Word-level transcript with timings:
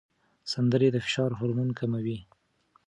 سندرې 0.53 0.87
د 0.91 0.97
فشار 1.05 1.31
هورمون 1.39 1.69
کموي. 1.79 2.19